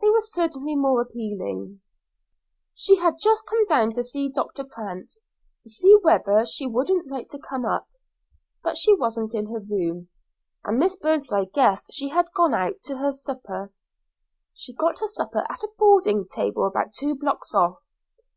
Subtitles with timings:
[0.00, 1.80] they were certainly more appealing.
[2.72, 5.18] She had just come down to see Doctor Prance
[5.64, 7.88] to see whether she wouldn't like to come up.
[8.62, 10.06] But she wasn't in her room,
[10.62, 13.72] and Miss Birdseye guessed she had gone out to her supper;
[14.54, 17.82] she got her supper at a boarding table about two blocks off.